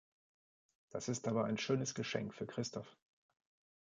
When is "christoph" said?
2.47-2.97